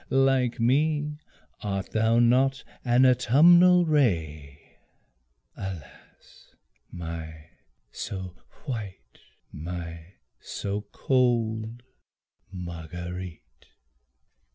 Like 0.09 0.59
me, 0.59 1.19
art 1.61 1.91
thou 1.91 2.17
not 2.17 2.63
an 2.83 3.05
autumnal 3.05 3.85
ray, 3.85 4.79
Alas 5.55 6.55
my 6.91 7.49
so 7.91 8.33
white, 8.65 9.19
my 9.51 10.15
so 10.39 10.87
cold 10.91 11.83
Marguerite! 12.51 13.67